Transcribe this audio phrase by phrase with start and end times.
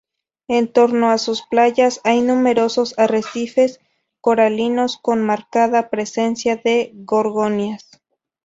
[0.47, 3.79] En torno a sus playas hay numerosos arrecifes
[4.19, 8.01] coralinos con marcada presencia de gorgonias.